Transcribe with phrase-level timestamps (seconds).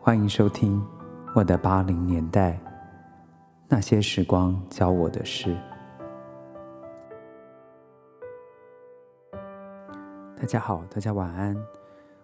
[0.00, 0.80] 欢迎收听
[1.34, 2.58] 我的八零年代
[3.68, 5.54] 那些时光教我的事。
[10.36, 11.54] 大家好，大家晚安，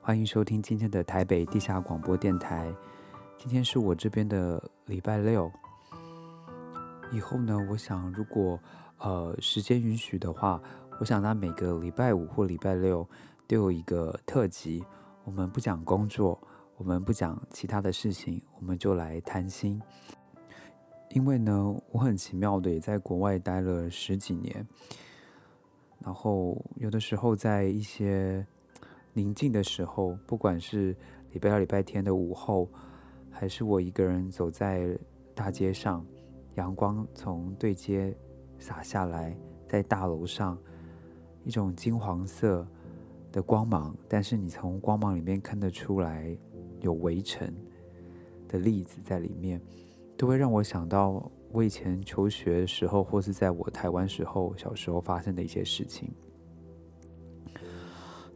[0.00, 2.74] 欢迎收听今天的台北地下广播电台。
[3.36, 5.52] 今天是我这边的礼拜六。
[7.12, 8.58] 以后呢，我想如果
[8.98, 10.60] 呃时间允许的话，
[10.98, 13.06] 我想在每个礼拜五或礼拜六
[13.46, 14.82] 都有一个特辑。
[15.24, 16.40] 我们不讲工作，
[16.78, 19.82] 我们不讲其他的事情，我们就来谈心。
[21.10, 24.64] 因为呢，我很奇妙的也在国外待了十几年，
[25.98, 28.46] 然后有的时候在一些
[29.12, 30.94] 宁静的时候，不管是
[31.32, 32.68] 礼拜六、礼拜天的午后，
[33.28, 34.96] 还是我一个人走在
[35.34, 36.06] 大街上，
[36.54, 38.16] 阳光从对街
[38.60, 39.36] 洒下来，
[39.66, 40.56] 在大楼上，
[41.42, 42.64] 一种金黄色。
[43.30, 46.34] 的光芒，但是你从光芒里面看得出来
[46.80, 47.52] 有围城
[48.48, 49.60] 的例子在里面，
[50.16, 56.10] 都会让我想到我以前求学的时候，或是在我台湾时候小时候发生的一些事情。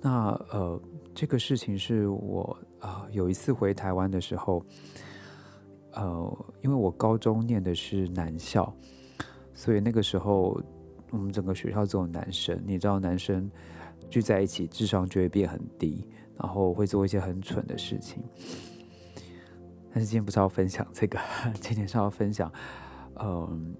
[0.00, 0.80] 那呃，
[1.14, 4.64] 这个事情是我啊有一次回台湾的时候，
[5.92, 8.74] 呃，因为我高中念的是男校，
[9.54, 10.60] 所以那个时候
[11.10, 13.50] 我们整个学校只有男生，你知道男生。
[14.10, 16.04] 聚在一起，智商就会变很低，
[16.38, 18.22] 然后会做一些很蠢的事情。
[19.92, 21.18] 但是今天不是要分享这个，
[21.60, 22.50] 今天是要分享，
[23.20, 23.74] 嗯，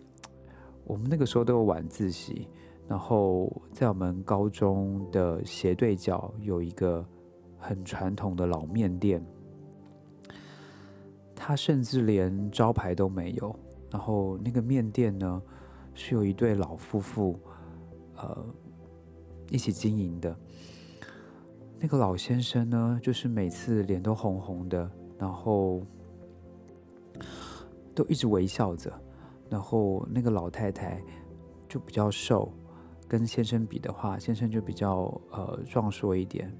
[0.84, 2.48] 我们那个时候都有晚自习，
[2.86, 7.06] 然后在我们高中的斜对角有一个
[7.58, 9.24] 很传统的老面店，
[11.34, 13.54] 它甚至连招牌都没有。
[13.90, 15.42] 然后那个面店呢，
[15.94, 17.38] 是有一对老夫妇，
[18.16, 18.46] 呃。
[19.50, 20.34] 一起经营的
[21.84, 24.88] 那个老先生呢，就是每次脸都红红的，
[25.18, 25.84] 然后
[27.92, 28.88] 都一直微笑着。
[29.50, 31.02] 然后那个老太太
[31.68, 32.52] 就比较瘦，
[33.08, 36.56] 跟先生比的话，先生就比较呃壮硕一点。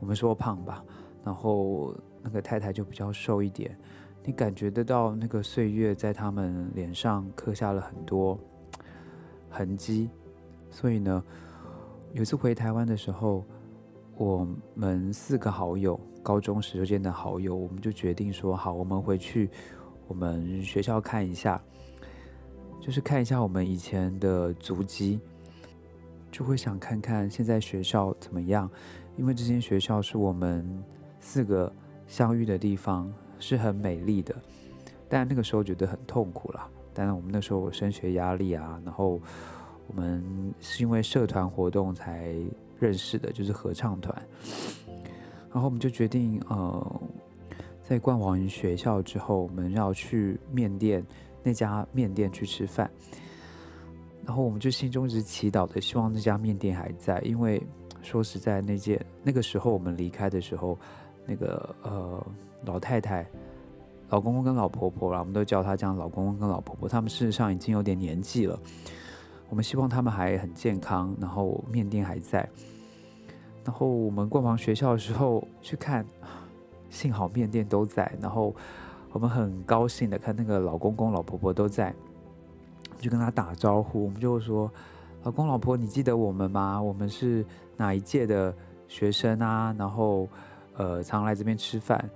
[0.00, 0.82] 我们说胖吧，
[1.22, 3.78] 然后那个太太就比较瘦一点。
[4.24, 8.40] 你感觉得到那个岁月在他们脸上刻下了很多
[9.50, 10.08] 痕迹，
[10.70, 11.22] 所以呢。
[12.12, 13.44] 有一次回台湾的时候，
[14.18, 19.50] 我们四个好友，高中时就见的好友，我们就决定说好，我们回去
[20.08, 21.60] 我们学校看一下，
[22.80, 25.20] 就是看一下我们以前的足迹，
[26.30, 28.70] 就会想看看现在学校怎么样，
[29.18, 30.66] 因为这间学校是我们
[31.20, 31.70] 四个
[32.06, 34.34] 相遇的地方，是很美丽的，
[35.10, 36.66] 但那个时候觉得很痛苦啦。
[36.94, 39.20] 当然我们那时候升学压力啊，然后。
[39.88, 42.34] 我们是因为社团活动才
[42.78, 44.14] 认识的，就是合唱团。
[45.50, 47.00] 然后我们就决定，呃，
[47.82, 51.02] 在逛完学校之后，我们要去面店
[51.42, 52.90] 那家面店去吃饭。
[54.24, 57.20] 然后我们就心中一直祈祷的，希望那家面店还在。
[57.20, 57.62] 因为
[58.02, 60.76] 说实在，那件那个时候我们离开的时候，
[61.24, 62.26] 那个呃
[62.64, 63.24] 老太太、
[64.08, 68.58] 老公公跟老婆婆啦，我们都叫他这样，老公公跟老婆婆，他们事实上已经有点年纪了。
[69.48, 72.48] 我们希望他们还很健康，然后面店还在。
[73.64, 76.04] 然后我们逛完学校的时候去看，
[76.90, 78.10] 幸好面店都在。
[78.20, 78.54] 然后
[79.12, 81.94] 我们很高兴的看那个老公公老婆婆都在，
[82.98, 84.04] 就跟他打招呼。
[84.04, 84.70] 我们就说
[85.22, 86.80] ：“老公老婆，你记得我们吗？
[86.80, 87.44] 我们是
[87.76, 88.54] 哪一届的
[88.88, 89.74] 学生啊？
[89.78, 90.28] 然后
[90.76, 92.08] 呃，常来这边吃饭。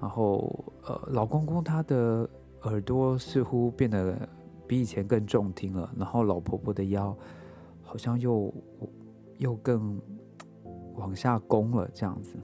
[0.00, 2.28] 然后呃，老公公他的
[2.62, 4.16] 耳朵似乎变得……
[4.66, 7.16] 比以前更重听了，然后老婆婆的腰
[7.82, 8.52] 好像又
[9.38, 10.00] 又更
[10.94, 12.36] 往下弓了，这样子。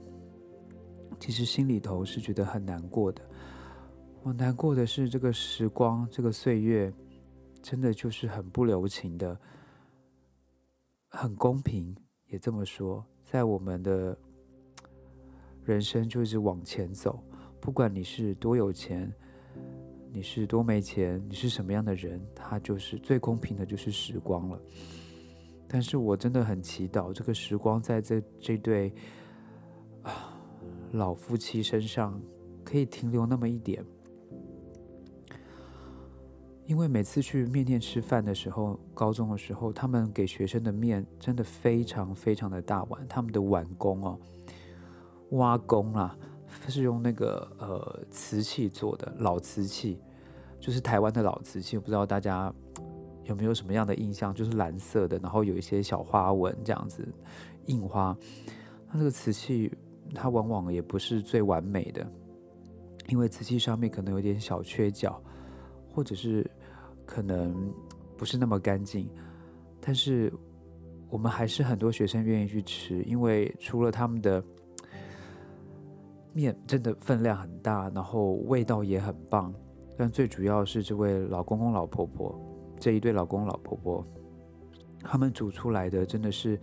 [1.19, 3.21] 其实心里头是觉得很难过的。
[4.21, 6.91] 我难过的是这个时光，这个岁月，
[7.61, 9.37] 真的就是很不留情的，
[11.09, 11.95] 很公平，
[12.27, 14.17] 也这么说，在我们的
[15.63, 17.21] 人生就一直往前走，
[17.59, 19.13] 不管你是多有钱。
[20.15, 21.19] 你是多没钱？
[21.27, 22.21] 你是什么样的人？
[22.35, 24.61] 他就是最公平的，就是时光了。
[25.67, 28.93] 但是我真的很祈祷，这个时光在这这对
[30.03, 30.39] 啊
[30.91, 32.21] 老夫妻身上
[32.63, 33.83] 可以停留那么一点。
[36.67, 44.19] 因为每次去面店吃饭的时候，高中的时候，他们给学生的面真的非常非常的大碗，他们的碗工哦，
[45.31, 46.15] 挖工啊。
[46.69, 49.99] 是用那个呃瓷器做的老瓷器，
[50.59, 52.53] 就是台湾的老瓷器，我不知道大家
[53.25, 57.07] 有没有什么样的印象，就是蓝色的，然后有一些小花纹这样子
[57.65, 58.15] 印花。
[58.89, 59.71] 它这个瓷器
[60.13, 62.05] 它往往也不是最完美的，
[63.07, 65.21] 因为瓷器上面可能有点小缺角，
[65.91, 66.49] 或者是
[67.05, 67.73] 可能
[68.17, 69.09] 不是那么干净。
[69.81, 70.31] 但是
[71.09, 74.43] 我们还是很多学生愿意去吃，因为除了他们的
[76.33, 79.53] 面真的分量很大，然后味道也很棒，
[79.97, 82.37] 但最主要是这位老公公老婆婆
[82.79, 84.05] 这一对老公老婆婆，
[85.01, 86.59] 他们煮出来的真的是。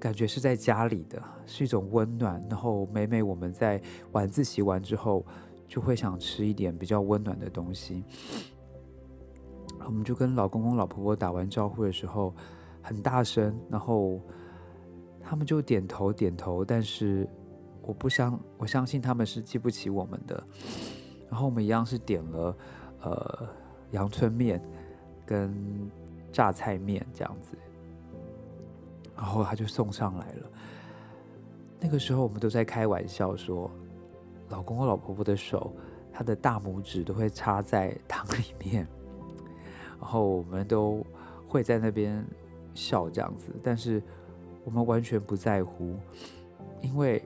[0.00, 2.44] 感觉是在家里的，是一种温暖。
[2.50, 3.80] 然后每每我们在
[4.10, 5.24] 晚自习完之后，
[5.68, 8.02] 就会想吃一点比较温暖的东西。
[9.86, 12.34] 我们就跟老公公、老婆婆打完招呼的时候，
[12.82, 14.20] 很大声，然后
[15.20, 16.64] 他们就点头点头。
[16.64, 17.28] 但是
[17.82, 20.42] 我不相，我相信他们是记不起我们的。
[21.28, 22.56] 然后我们一样是点了
[23.00, 23.48] 呃
[23.90, 24.62] 阳春面
[25.26, 25.54] 跟
[26.30, 27.56] 榨菜面这样子。
[29.16, 30.50] 然后他就送上来了。
[31.78, 33.70] 那个时候我们都在开玩笑说，
[34.48, 35.72] 老公和老婆婆的手，
[36.12, 38.86] 他的大拇指都会插在汤里面，
[40.00, 41.04] 然后我们都
[41.48, 42.24] 会在那边
[42.74, 43.52] 笑这样子。
[43.62, 44.02] 但是
[44.64, 45.96] 我们完全不在乎，
[46.80, 47.22] 因为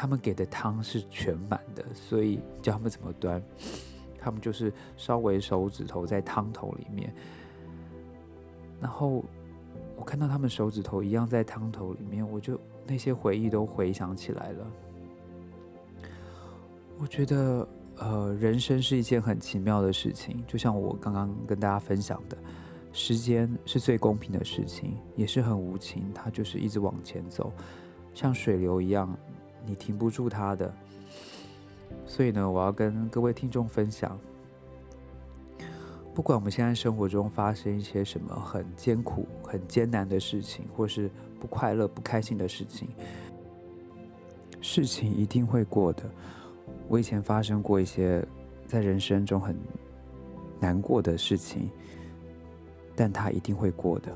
[0.00, 3.42] 他们给的汤是全满的，所以教他们怎么端，
[4.18, 7.12] 他们就是稍微手指头在汤头里面，
[8.80, 9.22] 然后。
[9.96, 14.66] 我看到他们手指头一样在汤头里面，我就那些回忆都回想起来了。
[16.98, 17.68] 我觉得，
[17.98, 22.38] 呃，人生是一件很奇妙的事情，就像我刚刚跟大家分享的，
[22.94, 27.52] 时间是最公平的事情，也是很无情，它就是一直往前走，
[28.14, 29.14] 像水流一样，
[29.70, 30.74] 你停不住它的。
[32.04, 34.18] 所以呢，我要跟各位听众分享。
[36.12, 41.08] 不管我们现在生活中发生一些什么很艰苦、很艰难的事情，或是
[41.38, 42.88] 不快乐、不开心的事情，
[44.60, 46.02] 事情一定会过的。
[46.88, 48.26] 我以前发生过一些
[48.66, 49.56] 在人生中很
[50.58, 51.70] 难过的事情，
[52.96, 54.12] 但它一定会过的，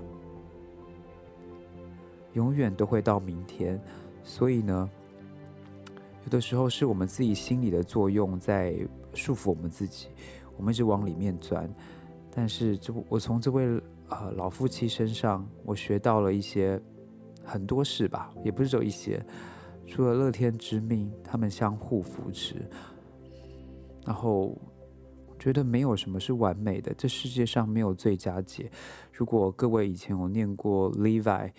[2.32, 3.80] 永远都会到明天。
[4.24, 4.90] 所以呢，
[6.24, 8.74] 有的时候是我们自己心理的作用在
[9.14, 10.08] 束缚我们自己。
[10.56, 11.68] 我们一直往里面钻，
[12.30, 13.66] 但是这我从这位
[14.08, 16.80] 呃老夫妻身上，我学到了一些
[17.44, 19.20] 很多事吧，也不是只有一些，
[19.84, 22.64] 除了乐天知命，他们相互扶持，
[24.06, 24.56] 然后
[25.40, 28.70] 觉得没有什么是完美的，这世界上没有最佳解。
[29.12, 31.50] 如果各位以前有念过 Levi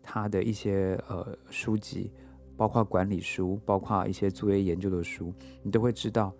[0.00, 2.12] 他的一些呃书籍，
[2.56, 6.32] 包括管理书，包括一些作业研究的书，你都会知道。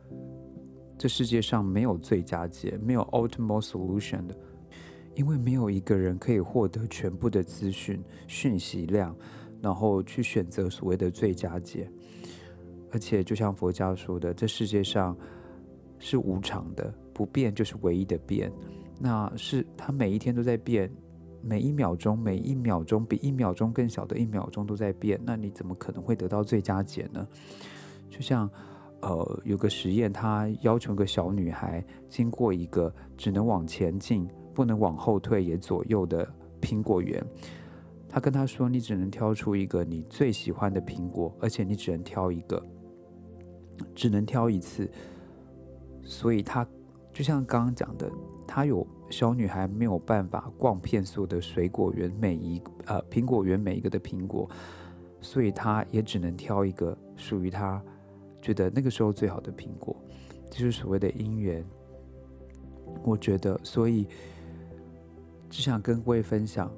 [0.96, 4.36] 这世界上没有最佳解，没有 ultimate solution 的，
[5.16, 9.14] 因为没有一个人可以获得全部的资讯讯息量，
[9.60, 11.90] 然后去选择所谓的最佳解。
[12.92, 15.16] 而且，就像佛教说的，这世界上
[15.98, 18.52] 是无常的，不变就是唯一的变。
[19.00, 20.88] 那是它每一天都在变，
[21.44, 25.20] 每一秒钟，每一秒钟比一秒钟更小的一秒钟都在变。
[25.24, 27.26] 那你怎么可能会得到最佳解呢？
[28.08, 28.50] 就像。
[29.00, 36.26] 呃，有个实验，他要求个小女孩经过一个只能往前进，不能往后退也左右的
[36.58, 37.22] 苹果园。
[38.08, 42.62] 他跟她说：“你只能挑出一个你最喜欢的苹果，而且你只能挑一个，
[43.94, 44.90] 只能挑一次。”
[46.02, 46.66] 所以，他
[47.12, 48.10] 就像刚刚讲的，
[48.46, 54.50] 他有小女孩没有办法逛遍所有的水果园，每一呃苹果园每一个的苹果，
[55.20, 57.80] 所以她也只能挑一个属于她。
[58.42, 59.94] 觉得那个时候最好的苹果，
[60.50, 61.64] 就是所谓的姻缘。
[63.04, 64.04] 我觉得，所以
[65.48, 66.68] 只想跟各位分享，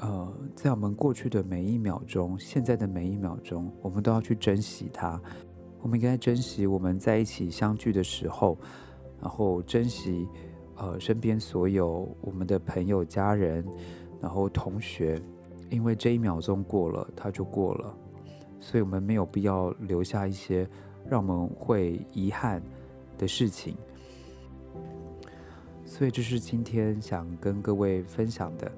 [0.00, 5.18] 呃，在我们过去的每一秒钟，现在的每一秒钟，我们都要去珍惜它。
[5.80, 8.58] 我们应该珍惜我们在一起相聚的时候，
[9.18, 10.28] 然后珍惜
[10.78, 13.64] 呃身边所有我们的朋友、家人，
[14.20, 15.20] 然后同学，
[15.70, 17.94] 因为这一秒钟过了，它就过了。
[18.60, 20.68] 所以，我们没有必要留下一些
[21.08, 22.60] 让我们会遗憾
[23.16, 23.76] 的事情。
[25.84, 28.70] 所以，这是今天想跟各位分享的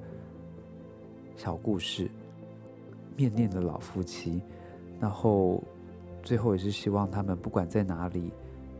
[1.34, 2.10] 小故事——
[3.16, 4.42] 面念的老夫妻。
[5.00, 5.64] 然后，
[6.22, 8.30] 最后也是希望他们不管在哪里，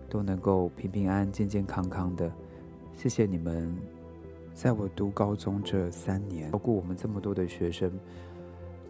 [0.09, 2.31] 都能够平平安安、健健康康的。
[3.01, 3.75] 谢谢你们，
[4.53, 7.91] 在我读高中这三年，照顾我们这么多的学生。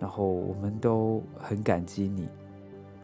[0.01, 2.27] 然后我们都很感激你，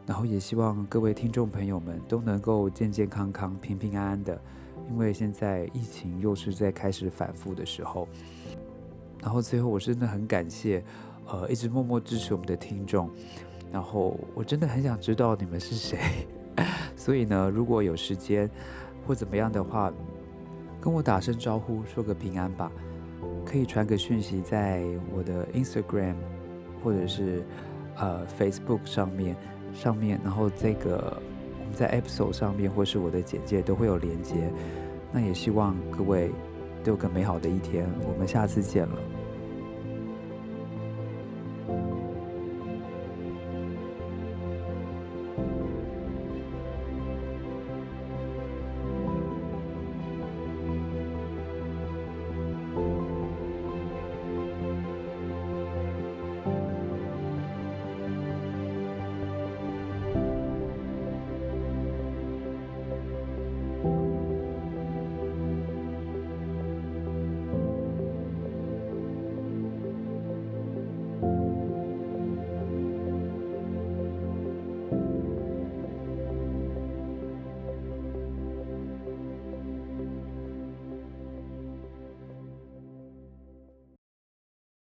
[0.04, 4.36] 然后也希望各位听众朋友们都能够健健康康、平平安安的，
[4.90, 8.08] 因为现在疫情又是在开始反复的时候。
[9.22, 10.82] 然后最后，我真的很感谢，
[11.28, 13.08] 呃，一直默默支持我们的听众，
[13.70, 16.26] 然后我真的很想知道你们是谁，
[16.96, 18.50] 所以呢，如果有时间
[19.06, 19.92] 或怎么样的话，
[20.86, 22.70] 跟我打声招呼，说个平安吧。
[23.44, 26.14] 可以传个讯息在我的 Instagram
[26.80, 27.42] 或者是
[27.96, 29.34] 呃 Facebook 上面
[29.74, 31.20] 上面，然后这个
[31.58, 34.48] 我们在 episode 上面或是我的简介都会有连接。
[35.10, 36.30] 那也希望各位
[36.84, 38.96] 都有个美好的一天，我们下次见了。